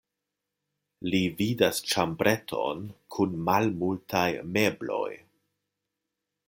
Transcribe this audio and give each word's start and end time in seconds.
Li 1.15 1.19
vidas 1.41 1.81
ĉambreton 1.91 2.81
kun 3.17 3.37
malmultaj 3.51 4.27
mebloj. 4.57 5.09